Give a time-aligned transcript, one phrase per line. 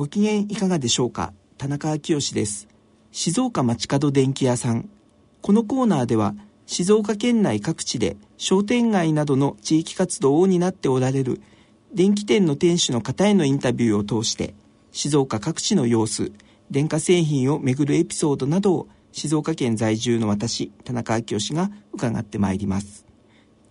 [0.00, 1.34] ご機嫌いかがでしょうか？
[1.58, 2.68] 田中昭義です。
[3.12, 4.88] 静岡町角電気屋さん。
[5.42, 11.42] このコーナーでは静岡県内各地で商店街などの地域活動を担っておられる
[11.92, 14.54] 電気店の店主の方へのインタビューを通して
[14.90, 16.32] 静岡各地の様子
[16.70, 23.04] 電化製品をめぐるエピソードなどを静岡県在住の私田中昭義が伺ってまいります。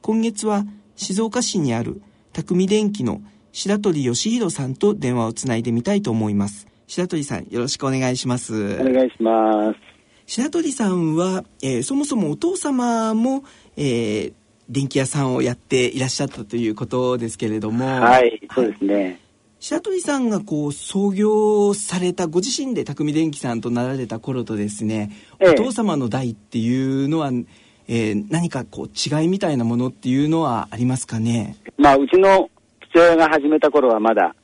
[0.03, 0.63] 今月は
[0.95, 3.19] 静岡市にある匠電機の
[3.51, 6.67] 白鳥義弘さんと電話をつないでみたいと思います。
[6.87, 8.75] 白鳥さんよろしくお願いします。
[8.79, 9.79] お願いします。
[10.25, 13.43] 白鳥さんは、えー、そもそもお父様も、
[13.75, 14.33] えー、
[14.69, 17.85] 電気屋さんをやっていらっしゃったということですけれども。
[17.85, 19.17] はいそうですね、はい。
[19.59, 27.31] 白鳥さんがこう創業されたご自身で匠電機さんとなられた頃とですね、ええ、お父様の代っていうのは、
[27.87, 31.57] えー、何かこう違いみたいなものっていうのはありますかね？
[31.77, 32.49] まあうちの
[32.89, 34.35] 父親が始めた頃はまだ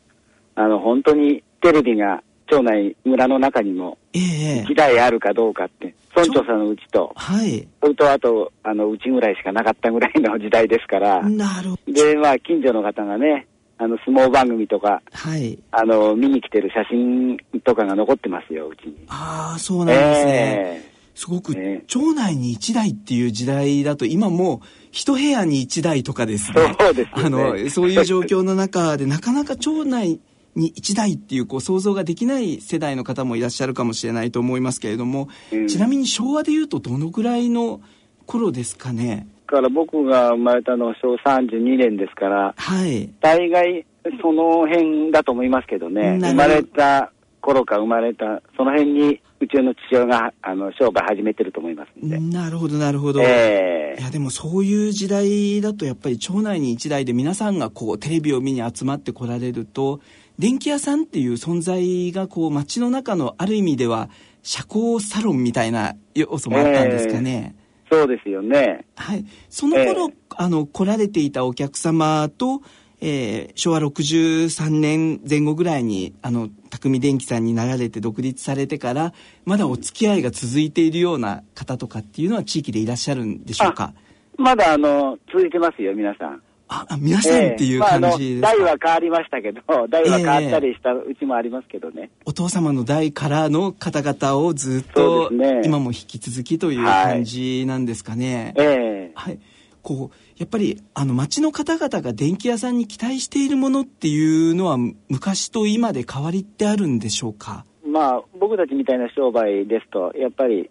[0.56, 11.94] あの本当にテレビが町内村の中にも1台あるかどうかって、村長さんのうちと、はい、それとあとあのうちぐらいしかなかったぐらいの時代ですからなるほど。
[11.94, 18.96] でまあ近所の方がねあの相撲番組とか、はい、あの見に来てる写真とかが残ってますようちに。
[19.10, 26.74] ああそうなんですね、えー、すごく、えー、町内に1台っていう時代だと今もう一部屋に1台とかですね。
[26.80, 30.22] そうです、ね、あのそういう状況の中でなかなか町内
[30.56, 37.82] に1台っていうこう想像ができない世代の方もいらっしゃるかもしれないと思いますけれども、うん、ちなみに昭和でいうとどのぐらいの
[38.26, 39.28] 頃ですかね？
[39.46, 43.86] から僕が生まれたのは昭和32年ですから、はい、大概
[44.22, 46.20] その辺だと思いますけどね。
[46.22, 47.12] 生まれた
[47.42, 52.20] 頃か生まれたその辺にうちの父親があの商売始めてると思いますんで。
[52.20, 60.02] なるほどなるほど、えー、いやでもそういう時代だとやっぱり町内に一台で皆さんがこうテレビを見に集まってこられると
[60.40, 64.10] 電気屋さんっていう存在がこう街の中のある意味では
[64.42, 68.84] 社交サロンみたいな要素もあったんですかね、えーそうですよね。
[68.96, 69.24] はい。
[69.48, 72.62] その頃、えー、あの、来られていたお客様と、
[73.02, 79.14] えー、昭和63年前後ぐらいに、あの、匠電機さんになられて独立されてから、
[79.46, 83.94] まだお付き合いが続いているような方とかっていうのは地域でいらっしゃるんでしょうか？
[84.38, 86.42] まだ、あの、続いてますよ、皆さん。
[86.68, 92.02] あ、皆さんっていう感じですか、えーまあ、代は変わりましたけど、代は変わったりしたうちもありますけどね。
[92.02, 98.56] えー、お父様の代からの方々をずっと、ね、今も引き続きという感じなんですかね？
[98.58, 99.40] はい、えー、はい。
[99.84, 107.66] こう、やっぱり、あの、町の方々が電気屋さんに期待しているものっていうのは、昔と今で変わりってあるんでしょうか？
[107.86, 110.70] まあ、僕たちみたいな商売ですと、やっぱり、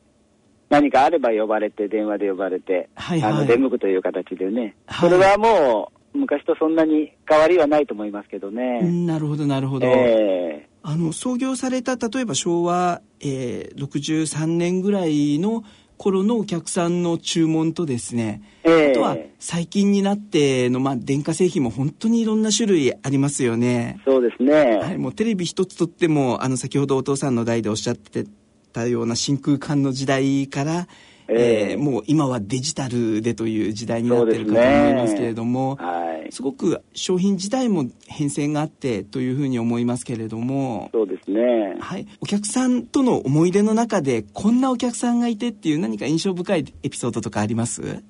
[0.69, 8.81] 何かあれば呼ばれて、電話で呼ばれて、はいはい、あの出向くという形でね、はい、それはもう、昔とそんなに変わりはないと思いますけどね。
[8.83, 9.87] なるほど、なるほど。
[9.87, 15.65] えー、あの創業された例えば昭和、えー、63年ぐらいの
[15.97, 24.01] 頃のお客さんの注文とですね、えー、あとは最近になっての、まあ、電化製品も本当にいろんな種類ありますよね。
[24.05, 24.79] そうですね。
[24.79, 28.25] はい、もうテレビ一つとっても、あの、先ほどお父さんの代でおっしゃって
[28.73, 30.89] たような真空管の時代から、
[31.29, 41.41] えー、えー、もう今はデジタルでという時代になってるかと思いますけれども、ねはい、すごく商品自体も変遷があってというふうに思いますけれどもそうですね、
[41.79, 48.03] はい、お客さんとの思い出の中でこんなお客さんがいてっていう何か印象深いエピソードとかあります？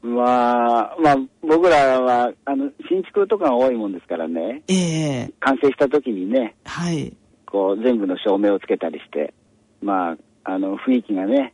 [0.00, 4.62] まあ、まあ、僕らは、あの、新築とかが多いもんですからね。
[4.68, 6.54] ええー、完成した時にね。
[6.64, 7.16] はい。
[7.44, 9.34] こう、全部の照明をつけたりして、
[9.82, 11.52] まあ、あの、雰囲気がね、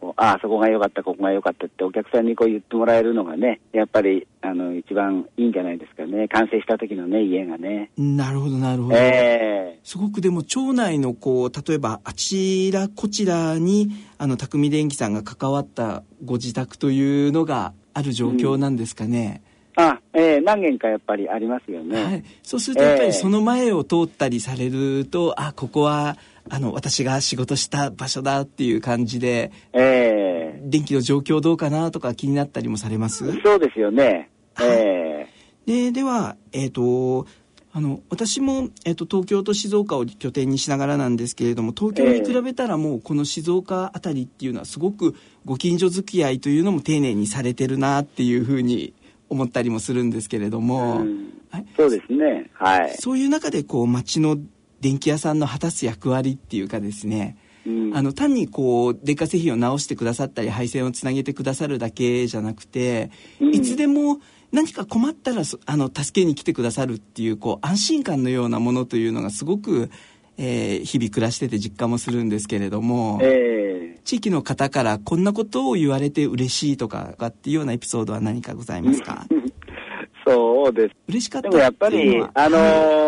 [0.00, 6.26] こう、ああ、そこが良かった、ここが良かったってお客さんにこう言ってもらえるのがね、やっぱり、あの、一番いいんじゃないですかね。
[6.28, 7.90] 完成した時のね、家がね。
[7.98, 8.96] なるほど、なるほど。
[8.96, 19.42] えー、すごくでも、町内のこう、例えば、あちらこちらに、あの、匠電機さんが関わったご自宅というのがある状況なんですかね。
[19.76, 22.04] うん、あ、えー、何軒かやっぱりありますよね。
[22.04, 22.24] はい。
[22.42, 26.16] そうすると、やっぱりその前を通ったりされると、えー、あ、ここは、
[26.50, 33.24] あの、私が仕事した場所だっていう感じで、えー、電気の状況どうかなとか気になったりもされます？
[33.42, 34.30] そうですよね。
[34.60, 37.26] えー、で、では、えっ、ー、と、
[37.72, 45.14] あの私も、えっと、東京と静岡を拠点にしながらなんですけれども東京に比べたらもうこの静岡あたりっていうのはすごく
[45.44, 48.92] ご近所付き合いというのも丁寧にされてるなっていうふうに
[49.28, 51.32] 思ったりもするんですけれども、うん、
[51.76, 52.50] そうですね。
[52.54, 52.96] はい。
[52.98, 54.36] そういう中でこう町の
[54.80, 57.36] 電気屋さんの果たす役割っていうかですね
[57.66, 63.10] うん、あの単にこう電化製品を直してくださったり配線をつなげてくださるだけじゃなくて、
[63.40, 64.18] うん、いつでも
[64.52, 69.90] 何か困ったらあの助けに来てくださるっていうこう安心感のようなものというのがすごく、
[70.38, 79.26] えー、日々暮らしてて実感もするんですけれども、えー、地域の方からこんなことを言われて嬉しいとかっていうようなエピソードは何かございますか？
[80.26, 80.94] そうです。
[81.08, 82.99] 嬉しかったでもやっぱりあのー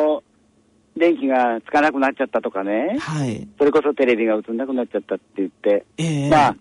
[1.02, 6.56] 電気がつかなくなっちゃったとかね、はい、それこそテレビが映んなくなっちゃったって言って、えー、まあ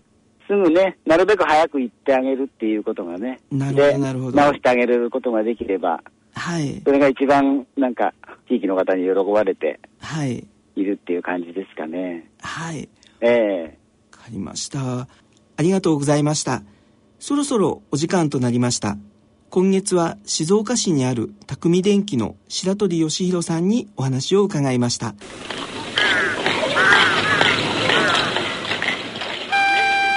[0.48, 6.02] すぐね、なるべく早く行ってあげるっていうことがね、なるほどなるほど直してあげることができれば、
[6.34, 8.14] はい、それが一番なんか
[8.48, 12.28] 地域の方に喜ばれてはいいるっていう感じですかね。
[12.40, 12.88] はい。
[13.20, 15.02] ええー、わかりました。
[15.02, 15.06] あ
[15.60, 16.64] りがとうございました。
[17.20, 18.96] そろそろお時間となりました。
[19.54, 25.14] 今月は静岡市にある匠電機の白鳥義弘さんにお話を伺いました。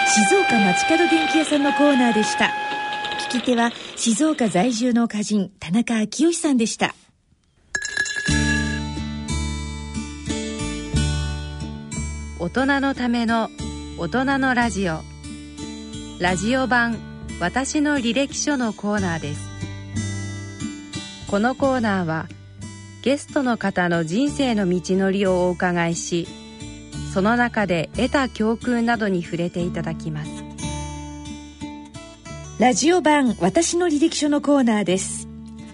[0.08, 2.54] 静岡町角電気屋さんのコーナーでした。
[3.28, 6.96] 聞き手は静岡在住の歌人田中昭義さんでした。
[12.40, 13.50] 大人のための
[13.98, 15.02] 大人のラジオ。
[16.22, 19.50] ラジオ版私の履歴書のコーナーです。
[21.28, 22.28] このコーナーは
[23.02, 26.28] ゲストの方の人生の道のりをお伺いし
[27.14, 30.32] その中で得た教訓などに触れていただきます。
[32.58, 35.28] ラジオ版私の履歴書のコーナーです。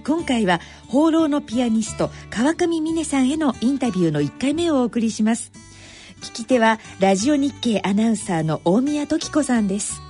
[0.03, 5.51] 今回は放浪のピアニスト川上美音さんへのインタビューの1回目をお送りします。
[6.21, 10.01] 聞き手はラジオ日経アナウンサーの大宮時子さんです。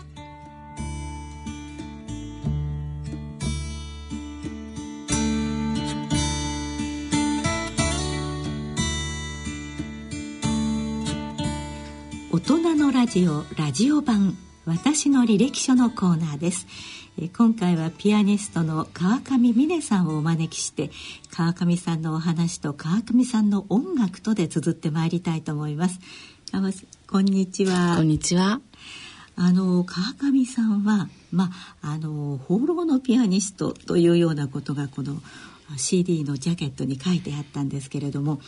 [12.44, 16.68] ラジオラジオ版私の履歴書のコーナーです。
[17.38, 20.90] 今回はピアニストの川上美音さんをお招きして
[21.30, 26.00] 川上さんのお話と川上さんの音楽とで綴ってまいりたいと思います。
[27.08, 27.96] こんにちは。
[27.98, 28.60] こんにちは。
[29.36, 31.52] あの川上さんはま
[31.82, 35.22] ああの放浪のピアニストというようなことがこの
[35.78, 38.42] CD のジャケットに書いてあったんですけれども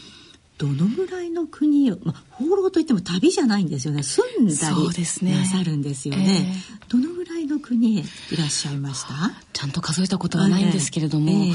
[0.57, 4.03] どのぐらいの国を、まあ、放浪といっても旅じゃないんですよね。
[4.03, 6.45] 住んだりなさるんですよね、ね
[6.81, 6.85] え。
[6.85, 9.13] ー、どのぐらいの国へいらっしゃいました？
[9.51, 11.53] ちゃんと数えたことはないんですけれども、えー、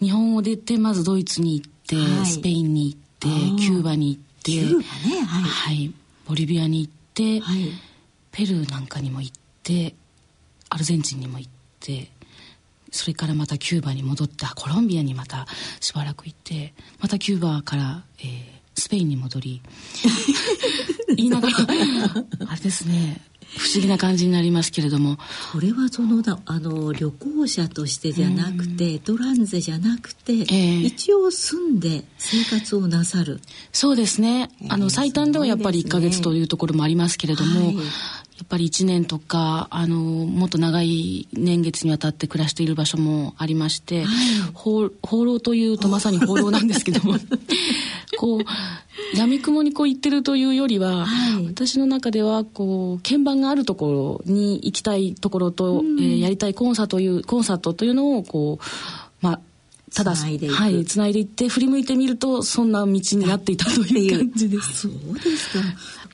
[0.00, 4.84] 日本を出てまずドイツに行って、はい、スペインに行ってキューバに行ってキューバね、
[5.26, 5.94] はい、はい、
[6.26, 7.72] ボリビアに行って、はい、
[8.30, 9.94] ペルーなんかにも行って
[10.70, 11.50] アルゼンチンにも行っ
[11.80, 12.10] て
[12.90, 15.46] それからまたキューバに戻ったコロンビアにまた
[15.80, 19.62] しばらく行ってまたキューバから、えー、スペインに戻り
[21.16, 21.56] 言いながら
[22.48, 23.20] あれですね
[23.56, 25.18] 不思議な感じになりますけれども。
[25.52, 33.40] これはそのあの旅行者としてじゃなくて、トランゼじゃなくて、えー、一応住んで生活をなさる。
[33.72, 37.76] そうですね、あの最短ではやっぱり1か月というところもありますけれども、はい
[38.40, 44.06] やっぱり1年とかあのもっと長い年月にわたって暮らしている場所もありまして、はい、
[44.54, 44.90] 放
[45.24, 47.18] 浪というとまさに放浪なんですけども
[48.18, 48.40] こう
[49.14, 58.64] 闇雲にこう行ってるというよりは、はい、私の中ではこう鍵盤があるところに行きたいところと、うん、えー、やりたいコンサートというコンサートというのをこう
[59.20, 59.40] まあ
[59.94, 64.88] ただはいつないでいって振り向いてみるとそんな道になっていたという感じです。
[64.88, 65.64] そうですか。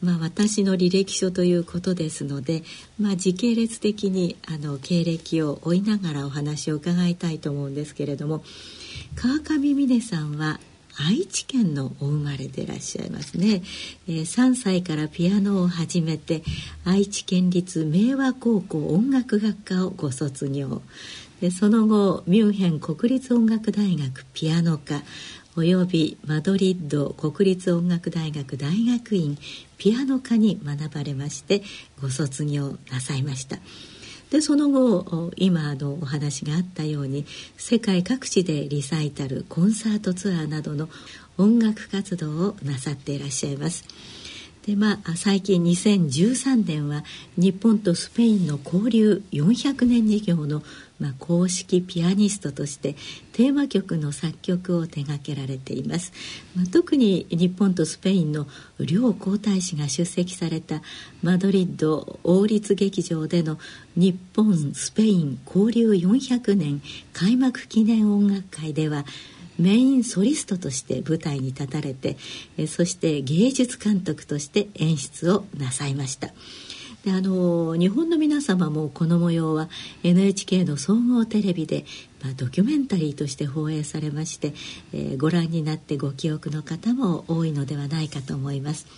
[0.03, 2.63] まあ、私の履歴書ということですので、
[3.01, 8.45] まあ、時系列的にあの経歴を追いながらお話を伺いたいと思うんですけれども
[9.15, 10.61] 川上美音さんは
[10.99, 13.63] 愛知県のお生まれでいらっしゃいますね、
[14.09, 16.43] えー、3歳からピアノを始めて
[16.85, 20.83] 愛知県立明和高校音楽学科をご卒業
[21.41, 25.03] でその後ミュンヘン国立音楽大学ピアノ科
[25.57, 29.39] およびマドリッド国立音楽大学大学院
[29.79, 31.63] ピアノ科に学ばれまして
[32.01, 33.59] ご卒業なさいました。
[34.31, 37.25] でその後今のお話があったように
[37.57, 40.89] 世界各地でリサイタルコンサートツアーなどの
[41.39, 43.85] 音楽活動をなさっていらっしゃいます。
[44.67, 47.05] でまあ最近2013年は
[47.37, 50.63] 日本とスペインの交流400年事業の
[50.99, 52.95] まあ、公式ピアニストとして
[53.33, 56.13] テーマ曲の作曲を手掛けられています、
[56.57, 58.47] まあ、特に日本とスペインの
[58.81, 60.83] 両皇太子が出席された
[61.23, 63.59] マドリッド王立劇場での
[63.95, 66.81] 日本スペイン交流400年
[67.13, 69.05] 開幕記念音楽会では
[69.59, 72.17] メインソリストとして舞台に立たれて
[72.67, 76.31] そして芸術監督として演出をなさいました。
[77.07, 79.69] であの日本の皆様もこの模様は
[80.03, 81.85] NHK の総合テレビで、
[82.21, 84.55] まあ、ドキュメンタリーとして放映されまして、
[84.93, 88.89] えー、ご覧になってご記憶の方も多いのではないかと思います。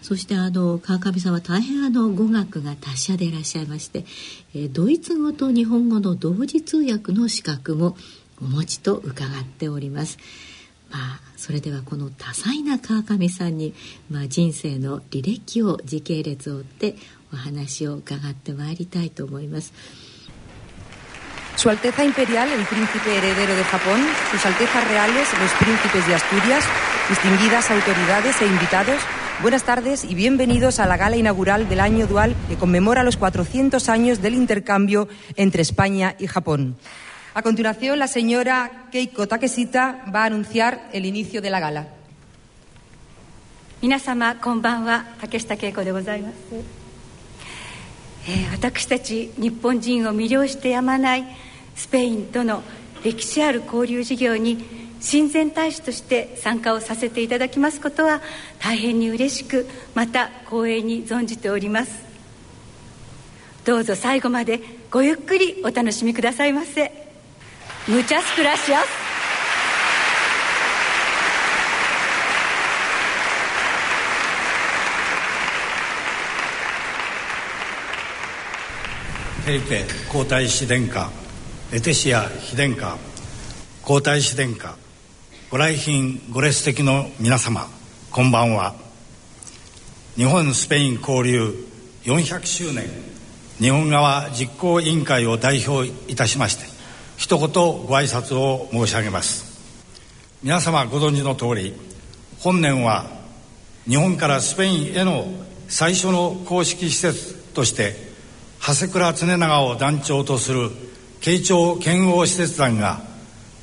[0.00, 4.06] そしてあの川上さんは大変あの語学が達者でいらっしゃいまして、
[4.54, 7.96] えー、ドイツ語と日本語の同時通訳の資格も
[8.41, 10.17] お持ちと伺っております。
[10.89, 13.73] まあ、それではこの多彩な川上さんに、
[14.09, 16.95] まあ、人生の履歴を時系列を追って
[17.31, 19.73] お話を伺ってまいりたいと思います。
[21.59, 23.99] Su Alteza Imperial, el Príncipe Heredero de Japón,
[24.31, 26.63] Sus Altezas Reales, los Príncipes de Asturias,
[27.09, 29.01] distinguidas autoridades e invitados,
[29.41, 33.89] buenas tardes y bienvenidos a la gala inaugural del año dual que conmemora los 400
[33.89, 36.77] años del intercambio entre España y Japón.
[37.36, 41.88] A continuación, la señora Keiko Takeshita va a anunciar el inicio de la gala.
[43.82, 46.34] 皆様こんばんは竹下恵子でございます、
[48.26, 51.24] えー、私たち日本人を魅了してやまない
[51.74, 52.62] スペインとの
[53.04, 54.64] 歴史ある交流事業に
[55.00, 58.22] 親善大使として参加をさせていただきますことは
[58.58, 62.02] 大変に嬉しくまた光栄に存じております
[63.66, 64.60] どうぞ最後まで
[64.90, 67.03] ごゆっくりお楽しみくださいませ
[67.86, 68.86] Muchas gracias.
[79.44, 81.10] フェリペ皇太子殿下
[81.70, 82.96] レテシア妃殿下
[83.82, 84.78] 皇太子殿下
[85.50, 87.68] ご来賓ご列席の皆様
[88.10, 88.74] こんばんは
[90.16, 91.54] 日本スペイン交流
[92.04, 92.86] 400周年
[93.58, 96.73] 日本側実行委員会を代表いたしまして
[97.16, 99.60] 一言ご挨拶を申し上げます
[100.42, 101.74] 皆様ご存知の通り
[102.40, 103.06] 本年は
[103.88, 105.26] 日本からスペインへの
[105.68, 107.96] 最初の公式施設として
[108.60, 110.70] 長谷倉常長を団長とする
[111.20, 113.00] 慶長剣王使節団が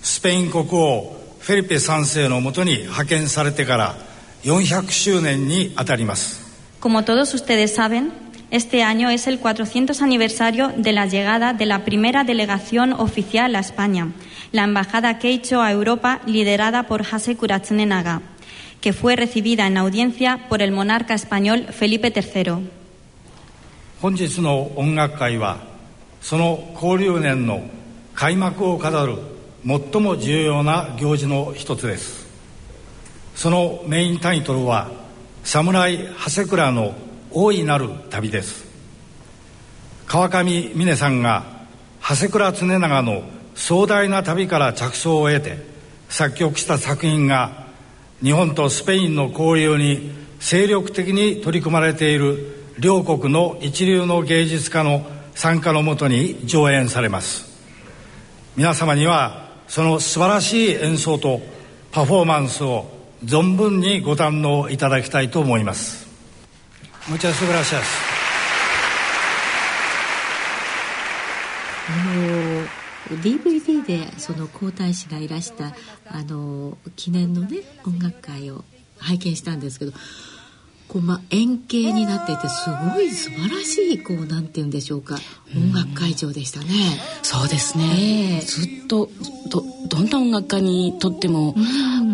[0.01, 3.95] スペイン国王フェリペ3世のもとに派遣されてから
[4.43, 6.41] 400周年にあたります。
[6.79, 8.11] Como todos ustedes saben,
[8.50, 13.60] Este año es el 400 aniversario de la llegada de la primera delegación oficial a
[13.60, 14.12] España,
[14.52, 18.22] la Embajada Keicho a Europa, liderada por Hase Kuratsunenaga,
[18.80, 22.70] que fue recibida en audiencia por el monarca español Felipe III.
[24.00, 25.64] 本日の音楽会は
[26.20, 27.62] その交流年の
[28.14, 29.16] 開幕を飾る
[29.66, 32.26] 最も重要な行事の一つです
[33.34, 34.90] そのメインタイトルは「
[35.46, 36.94] 侍長谷倉の
[37.33, 38.65] 大いなる旅です。
[40.05, 41.45] 川上峰さんが
[42.01, 43.23] 長谷倉常長の
[43.55, 45.57] 壮大な旅から着想を得て
[46.09, 47.67] 作曲した作品が
[48.21, 57.49] 日本とスペインの交流に精力的に取り組まれている両国の一流の芸術家の参加のもとに上演されます。
[58.57, 61.39] 皆様にはその素晴らしい演奏と
[61.93, 62.85] パフォーマンスを
[63.23, 66.10] 存分にご堪能いただきたいと思います。
[67.07, 67.83] Muchas gracias.
[71.89, 75.73] あの DVD でその皇太子がいらした
[76.05, 78.63] あの記念のね音楽会を
[78.99, 79.91] 拝見したんですけど
[80.87, 85.15] こう、まあ、円形になっていてすごい素晴らしいこうなんて言うんでしょうか
[85.55, 86.67] 音楽会場でしたね。
[87.23, 89.09] そうですね、えー、ずっと
[89.49, 91.55] どどんな音楽家にとっても、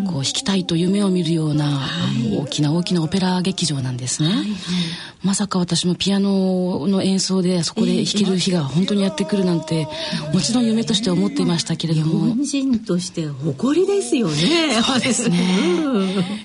[0.08, 4.30] こう弾きたいと夢を見るような、はい、大きな大きなオペラ劇場なんですね、
[5.22, 12.26] まさか私もピアノの演奏でそこで弾ける日が本当にやってくるなんて、えー、もちろん夢として思っていましたけれども。
[12.26, 14.82] 日本人として誇りですよね。
[14.82, 15.36] そうですね。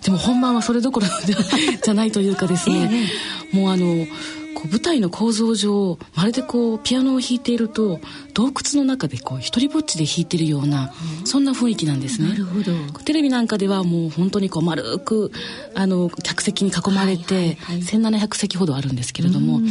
[0.04, 3.10] でも本番はそれどころじゃないというかですね、
[3.54, 4.06] えー、もうあの
[4.54, 8.00] こう舞台の構造上まるでこうピアノを弾いていると
[8.34, 12.30] 洞窟の中でこう一人ぼっちで弾いてるような、うん、そんな雰囲気なんですね。
[12.30, 12.72] なるほど。
[13.06, 15.32] テレビなんかではもう本当にこう丸く
[15.76, 19.68] あの客席に囲まれて、はいはいはい、1700席ほどあるんですけれども、うん、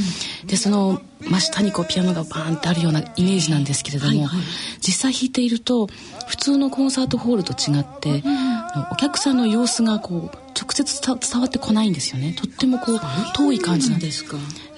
[0.46, 4.40] でその真下にこうピアノがバーンってあるようなイメージなんですけれども、はいはい、
[4.80, 5.86] 実際弾いていると
[6.28, 12.34] 普通のコンサートホールと違って、うん、お客さんの様子がこう直接伝わってこないんですよね。
[12.34, 13.00] とってもこう
[13.34, 14.24] 遠い感じなんです。
[14.24, 14.36] か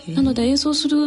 [0.08, 0.98] なので演奏する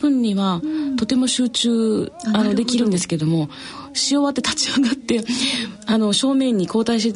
[0.00, 0.60] 分には
[0.98, 3.48] とても集中あのできるんですけども
[3.92, 5.20] し終わって立ち上がって
[5.86, 7.12] あの正面に皇太子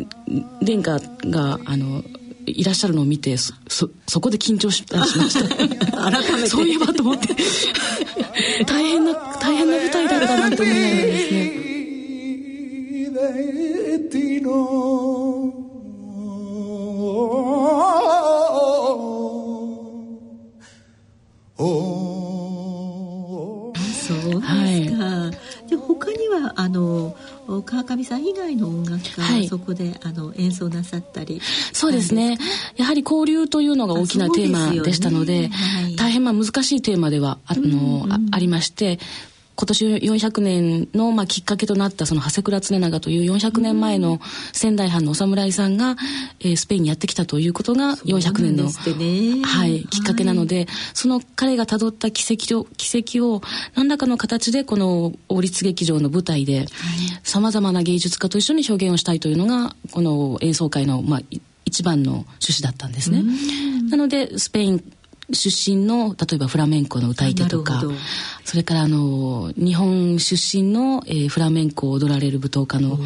[0.62, 2.02] 殿下があの
[2.46, 3.54] いらっしゃるのを見てそ
[4.06, 5.56] そこで緊張ししました。
[6.10, 6.48] 改めて。
[6.48, 7.36] そういえばと思って。
[8.64, 11.52] 大変な大変な舞台だったなと思いながらですね
[21.58, 21.64] そ
[23.68, 25.32] うですか、は
[25.66, 27.14] い、で他にはあの
[27.64, 31.40] 川上さん以外の音楽家はそこで、あの演奏なさったり
[31.72, 32.38] そうですね。
[32.76, 35.50] やはり交流というのが大きなテーマでしたので、
[35.96, 38.98] 大変まあ難しいテーマではあの、ありまして
[39.60, 44.20] 今年400年の、まあ、きっかけとなったその長谷倉常長という400年前の
[44.52, 45.96] 仙台藩のお侍さんが、
[46.38, 53.42] えー、スペインにやってきたということが400年の、ね、はい、きっかけなので、はい、その彼がたどった軌跡を軌跡を
[53.74, 56.66] 何らかの形でこの王立劇場の舞台で
[57.24, 61.20] さまざまな芸術家と一緒に表現をしたいというのがこの演奏会の、まあ、
[61.64, 63.24] 一番の趣旨だったんですね。
[63.90, 64.84] なのでスペイン
[65.32, 67.82] 出身の例えばフラメンコの歌い手とか
[68.44, 72.98] それからあの日本出身の、えー、フラメンコを踊られる舞踏家の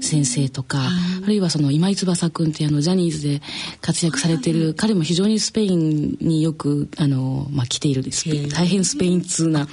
[0.00, 3.42] 先生とか、あるいはその今井翼君っていうあのジャニーズで
[3.80, 8.02] 活躍されてる彼も非常にスペインによくあの、まあ、来ている
[8.50, 9.68] 大変スペイン通な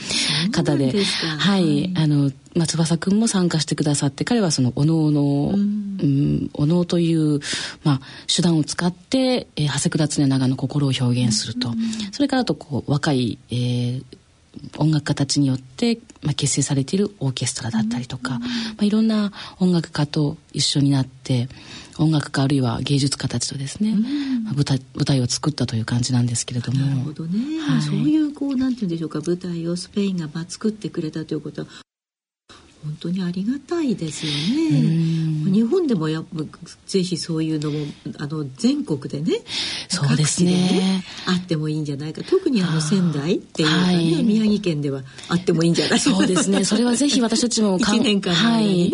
[0.52, 0.94] 方で
[1.40, 1.94] はい。
[1.96, 7.40] あのまあ、翼くんも参加してくださって彼はそのおのおの、うん、おのという、
[7.84, 8.02] まあ、
[8.34, 11.76] 手段を使って、えー、長谷倉常長の心を表現すると、うん、
[12.12, 14.04] それからとこう若い、えー、
[14.78, 18.48] 音楽家たちによって、まあ、結成されているオーケストラだったりとか、うん、ま
[18.82, 21.48] あ、いろんな音楽家と一緒になって
[22.00, 23.96] 音楽家あるいは芸術家たちとですね、
[24.44, 26.86] まあ、舞台舞台を作ったという感じなんですけれども。
[26.86, 31.68] なるほどね、はい、そういうこうなんて言うんでしょうか舞台をスペインがまあ作ってくれたということは
[32.88, 35.52] 本当にありがたいですよね。
[35.52, 36.24] 日本でもや
[36.86, 37.78] ぜひそういうのも
[38.18, 39.42] あの全国でね、
[39.90, 42.22] そうですね、ね、あってもいいんじゃないか。
[42.24, 46.10] 特にあの仙台っていうかね、はい、宮城県ではあってもいいんじゃないか。
[46.12, 46.64] そうですね。
[46.64, 48.94] それはぜひ私たちも1 年間ね、はい、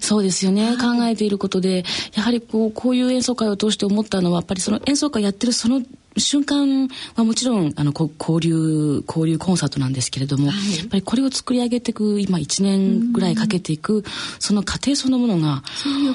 [0.00, 0.76] そうですよね。
[0.76, 1.84] 考えていることで、
[2.14, 5.82] やはりこうこういう演奏会を通して思ったのはやっぱりその演奏会やってるその
[6.16, 14.04] 瞬間はもちろんあの交流交流コンサートなんですけれども、はい、やっぱりこれを作り上げていく今1年ぐらいかけていく
[14.38, 15.62] その過程そのものが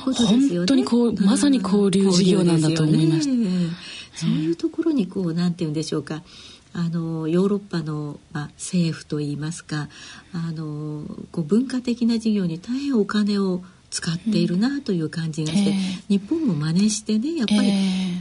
[0.06, 3.34] 本当にこうまさに交流事業なんだと思いました。
[3.34, 3.48] ね、
[4.16, 6.24] そういうところにこうなんて言うんでしょうか。
[6.72, 9.90] あのヨーロッパの、まあ、政府といいますか
[10.34, 15.78] あのこう文化的な事業に大変お金を使っているなという感じがして、うん。
[16.10, 17.72] 日本も真似してねやっぱり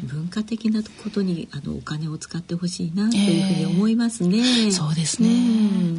[0.05, 4.39] 文化的なことにあのお金を使ってほしいなというふうに思いますね。
[4.39, 5.29] えー、そうですね、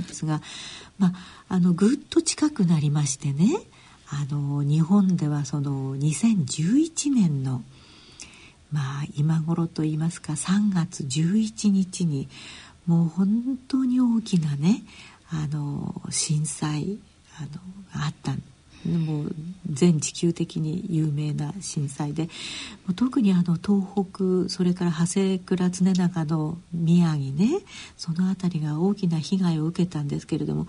[0.08, 0.41] ですが、
[0.97, 1.13] まあ、
[1.49, 3.62] あのぐっと近くなりましてね
[4.10, 7.63] あの日本ではその2011年の
[8.71, 12.27] まあ今頃といいますか3月11日に
[12.86, 14.84] もう本当に大きなね
[15.32, 16.97] あの震災
[17.38, 17.47] あの
[17.99, 18.41] があったん
[18.86, 19.36] もう
[19.70, 22.30] 全地球的に有名な震災で
[22.96, 23.84] 特にあの東
[24.46, 27.60] 北それから長谷倉常長の宮城ね
[27.98, 30.68] その辺りが大きな被害を受けたんですけれども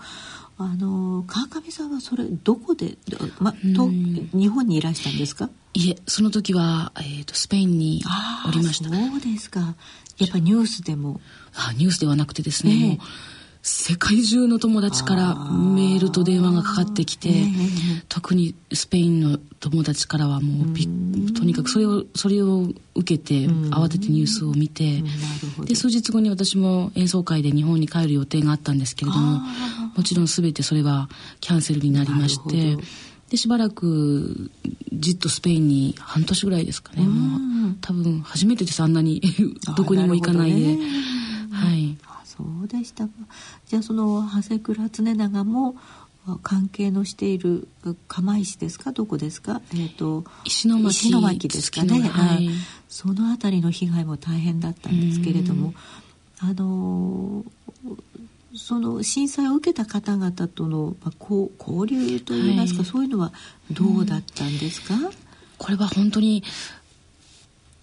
[0.57, 2.97] あの川上さんはそれどこで、
[3.39, 5.49] ま、と日本にいらしたんですか？
[5.73, 8.03] いえその時は、えーと、スペインに
[8.47, 8.89] おりました。
[8.89, 9.75] そうですか。
[10.17, 11.21] やっぱニュースでも。
[11.55, 17.29] あニュースではなくてですね、えー世界中の友達からメールと電話がかかってきて、
[18.09, 20.87] 特にスペインの友達からはもうび
[21.33, 25.03] とにかくそれをそれを受けて慌ててニュースを見て、
[25.63, 29.41] で数日後に私も演奏会で日本に帰る予定があったんですけれども
[29.95, 31.07] もちろん全てそれは
[31.39, 32.83] キャンセルになりまして
[33.29, 34.49] でしばらく
[34.91, 37.03] じっとスペインに半年ぐらいですかね。
[37.03, 37.37] も
[37.69, 38.81] う多分初めてです。
[38.81, 39.21] あんなに
[39.77, 40.77] どこにも行かないで。
[41.51, 41.80] はい
[42.37, 43.07] そうでした。
[43.67, 45.75] じゃあその長谷倉常長も
[46.43, 47.67] 関係のしている
[48.07, 48.91] 釜石ですか？
[48.91, 52.49] どこですか、えーと、石巻石巻ですかね、はい、
[52.87, 55.73] その辺りの被害も大変だったんですけれども
[56.39, 57.43] あの
[58.55, 63.33] その震災を受けた方々との、まあ、交流といいますか、はい、そういうのは
[63.71, 64.93] どうだったんですか、
[65.57, 66.43] これは本当に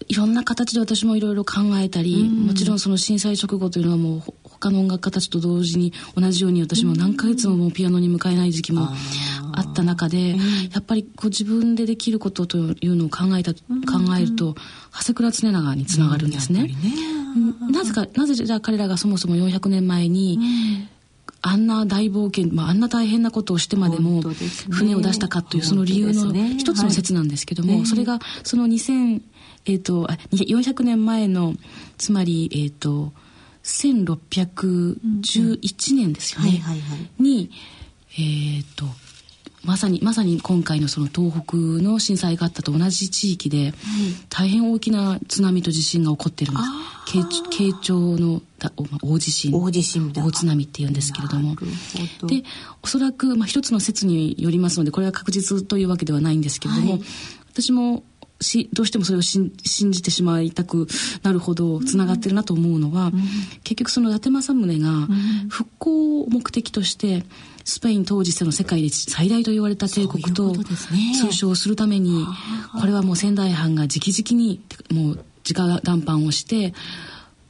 [0.07, 4.23] いろんな形で私もいろいろ考えたり、もちろんその震災直後というのはもう
[4.59, 8.89] 他の音楽家たちと同時に同じように私も何ヶ月ももうピアノに向かえない時期も
[9.53, 10.31] あった中で、
[10.71, 13.59] やっぱりこう自分でできることというのを考えた、考
[14.19, 14.55] えると
[14.93, 16.69] 長谷倉常長につながるんですね。
[17.71, 20.39] なぜかなぜじゃあ彼らがそもそも400年前に、
[21.41, 24.21] あんな大冒険、まあ、あんな大変なことをしてまでも
[24.69, 29.21] 船を出したかというその理由の一つの説なんですけども、はい、それがその2000、
[29.65, 31.53] えーと、400年前の
[31.97, 33.13] つまり、えーと、
[33.63, 36.61] 1611年ですよね、
[37.19, 37.49] に、
[38.13, 38.85] えーと
[39.63, 43.73] まさにまさに今回のその東北の震災があったと同じ地域で、
[44.29, 46.67] 大変大きな津波と地震が起こってるんです。
[47.49, 48.41] 慶長の
[49.01, 49.51] 大地震。
[49.51, 51.55] 大地震大津波っていうんですけれども。
[51.55, 52.43] で
[52.81, 57.01] おそらく、まあ、一つの説によりますのでこれは確実というわけではないんですけれども、はい、
[57.51, 58.03] 私も
[58.41, 60.87] しどうしてもそれを信じてしまいたく
[61.23, 63.13] なるほどつながってるなと思うのは、うん、
[63.63, 65.07] 結局その伊達政宗が
[65.49, 67.23] 復興を目的として
[67.65, 72.25] スペイン当時の世界で最大と言われた帝国と通称するために
[72.79, 76.73] これはもう仙台藩が直々にもう直談判をして、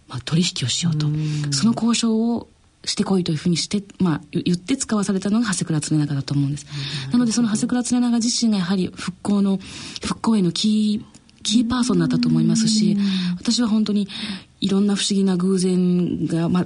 [0.08, 1.08] まあ、取引をしようと。
[1.52, 2.48] その交渉を
[2.90, 6.66] してこいというふうにして、まあ、言って使わされたのが長谷倉常長だと思うんです。
[7.12, 9.60] なのでその長谷倉常長自身がやはり復興の
[10.02, 12.98] 復興へのキーキーパーソンだったと思いますし
[13.40, 14.10] 私は本当に
[14.60, 16.66] いろんな不思議な偶然が、まあ、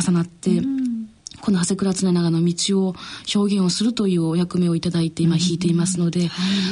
[0.00, 0.62] 重なって
[1.40, 2.94] この長谷倉常長の道を
[3.34, 6.28] 表現をするというお役目をいただいて今弾いていますので、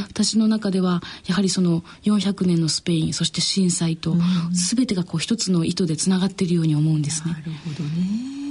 [0.08, 4.16] 私の中ではやはりその400年のスペインそして震災と
[4.52, 7.34] 全てがこう一つの糸でつながっているように思うんですね。
[7.34, 8.43] なるほどね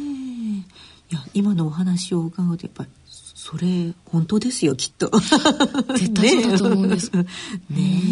[1.13, 2.89] いや今のお話を伺うとやっぱり
[3.35, 5.11] それ本当ですよきっと。
[5.95, 7.11] 絶対そうだと思うんです。
[7.11, 7.19] ね。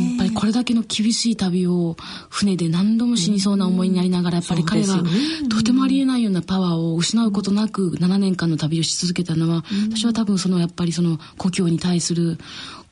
[0.09, 1.97] やっぱりこれだけの厳しい旅を
[2.29, 5.01] 船で何度も死にそうな思いになりながらやっぱり彼が
[5.49, 12.37] とてもありえないようなパワーを失うことなく7年間の旅をし続けたのは私は多分そのやっぱりその故郷に対する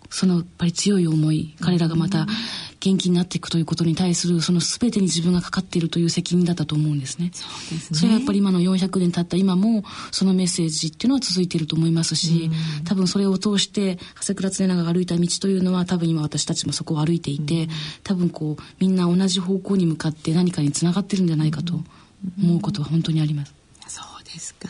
[0.10, 2.26] そのやっぱり強い思い彼らがまた
[2.80, 7.32] 元気になっていくということに対するその全てに自分がかかっているという責任だったと思うんですね。
[7.34, 12.50] そうですねそれはやっぱり今の400年経った今もそのメッセージっていうのは続いていると思いますし、
[12.86, 17.68] 多分それを通して長谷倉常長が歩いた道というのは多分今私たちもそこを歩いていて、
[18.04, 21.74] 多分こうみんな同じ方向に向かって何かにつながってるんじゃないかと
[22.42, 23.54] 思うことは本当にあります。
[23.88, 24.70] そうですか。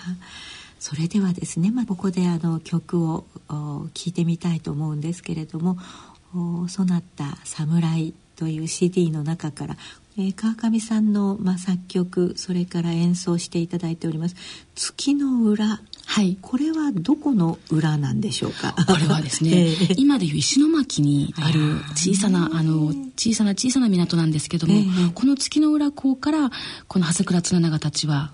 [0.80, 5.78] それではですね、まあ、ここであの曲を聴いてみたいと思うんですけれども
[6.70, 9.76] 「そなた侍」という CD の中から、
[10.18, 14.36] えー、川上さんの、まあ、作曲それから演奏していただいております
[14.76, 18.74] 「月の裏」はい、これはどこの裏なんでしょうか？
[18.88, 26.50] これはですね、 えー、今でいう石巻にある小さなあの小さな小さな港なんですけども、えー、この月の裏港から
[26.88, 28.32] この長谷倉綱長たちは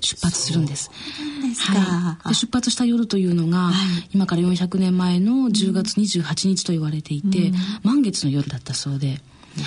[0.00, 0.90] 出発するんです。
[1.72, 9.20] はい、で出発した夜というのが、はい、今から400年前の10月28日と言われていて、うん、満月の夜だったそうで。
[9.56, 9.64] な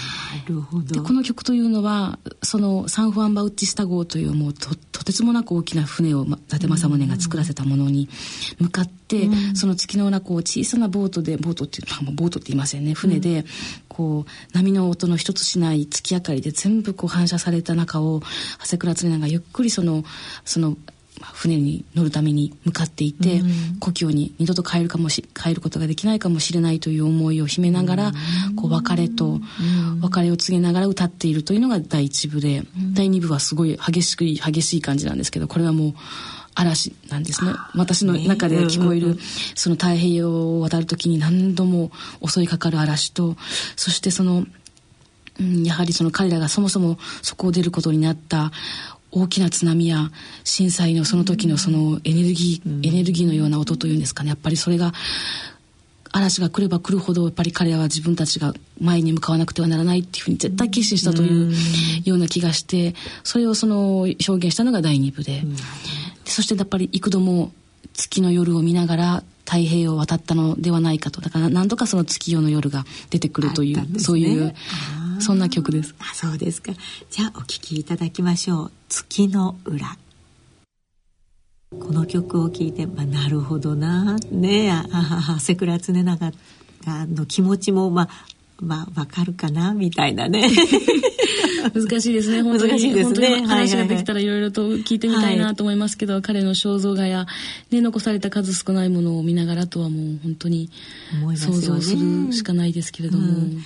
[0.47, 0.95] るほど。
[0.95, 8.07] でこの曲というのはそのサンフアンバウッチスタ号というもうととてつもなく大きな船を伊達政宗が作らせたものに
[8.59, 12.93] 向かって、うん、その月の裏こう小さなボートでボートっていう、まあ、ボートって言いませんね。
[12.93, 13.43] 船で、
[13.93, 18.21] こう波の音の一つしない月明かりで全部こう反射された中を
[18.59, 20.03] 長谷倉常長がゆっくりその
[20.43, 20.75] その
[21.21, 28.11] 船に乗るために向かっていて、うん、故郷に二度と帰るかもし帰ることができないかもしれないという思いを秘めながら、う
[28.51, 29.39] ん、こう別れと、
[30.01, 35.93] 別れを告げながら歌っているというのが第一部で、第二部はすごい激しく激しい感じなんですけどこれはもう
[36.55, 37.51] 嵐なんですね。
[37.75, 39.17] 私の中で聞こえる、
[39.55, 41.91] その太平洋を渡る時に何度も
[42.25, 43.35] 襲いかかる嵐と
[43.75, 44.45] そしてその、
[45.39, 48.51] うん、やはりその彼らがそもそもそこを出ることになった
[49.11, 50.11] 大きな津波や
[50.43, 54.29] 震災のその時のそのエネルギー、エネルギーのような音というんですかね。
[54.29, 54.93] やっぱりそれが
[56.13, 61.51] 嵐が来れば来るほどやっぱり彼らは自分たちが前に向かわなくてはならないっていうふうに絶対決心したという
[62.05, 65.47] ような気がしてそれをその表現したのが第二部でで
[66.25, 67.51] そしてやっぱり幾度も
[67.93, 71.21] 月の夜を見ながら太平洋を渡ったのではないかと。
[71.21, 74.55] だから何度かその月夜の夜が出てくるという、ね、そういう
[75.19, 75.95] そんな曲です。
[75.99, 76.71] あそうですか。
[77.09, 79.97] じゃあお聴きいただきましょう「月の裏」
[81.79, 86.31] この曲を聴いて、まあ、なるほどなねああ瀬倉常長
[86.85, 88.09] の気持ちもまあ
[88.59, 90.49] まあわかるかなみたいなね。
[91.73, 92.71] 難しいですね本当に。
[92.71, 93.45] 難しいですね。
[93.45, 97.25] 話ができたらいろいろと聞いてみたいなと思いますけど、はい、彼の肖像画や、
[97.71, 100.69] ね、残された数少ないものを見ながらとはもう本当に
[101.35, 103.63] 想像するしかないですけれども、うん、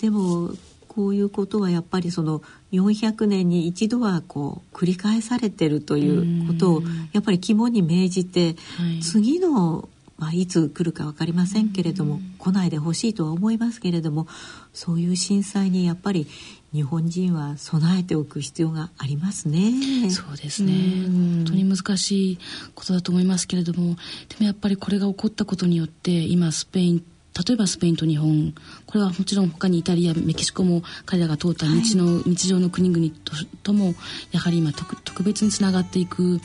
[0.00, 0.54] でも
[0.88, 2.40] こういうことはやっぱりその
[2.72, 14.26] 400年に一度はこう繰り返されてるということをやっぱり肝に銘じて、はい、次のまあ、いつ来るか分かりませんけれども、来ないでほしいとは思いますけれども
[14.72, 16.26] そういう震災にやっぱり
[16.72, 20.10] 日本人は備えておく必要がありますね。
[20.10, 20.72] そうですね。
[20.72, 22.38] 本当に難しい
[22.74, 23.96] ことだと思いますけれども、
[24.28, 27.04] でもやっぱりこれが起こったことによって今スペイン
[27.46, 28.54] 例えばスペインと日本
[28.86, 33.32] これはもちろん他にイタリアメキシコも彼らが通った道の、はい、日常の国々と
[33.64, 33.94] とも
[34.30, 36.40] やはり今特別につながっていくうん、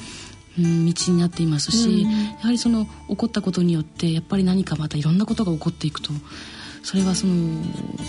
[0.59, 6.11] 道になっていますし、うん、やはりその起こったことによってやっぱり何かまたいろんなことが起こっていくと
[6.83, 7.61] それはその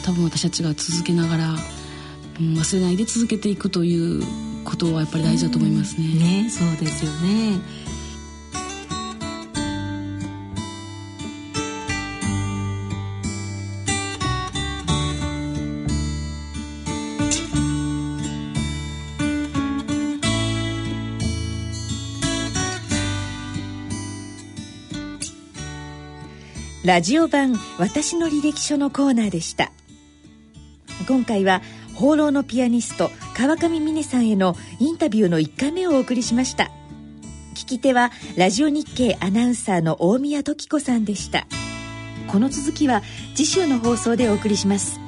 [0.04, 1.56] 多分私たちが続けながら、うん、
[2.54, 4.22] 忘れないで続けていくという
[4.64, 6.06] ことはやっぱり大事だと思いますね。
[6.06, 7.58] うん、ねそうですよね。
[26.90, 29.70] ラジオ版私の履歴書のコーナーでした。
[31.07, 31.62] 今回は
[31.94, 36.72] 放浪のピアニスト川上美音さんへのインタビューの1回目をお送りしました。
[37.55, 41.46] 聞き手はラジオ日経アナウンサーの大宮時子さんでした。
[42.26, 43.03] この続きは
[43.37, 44.98] 次週の放送でお送りします。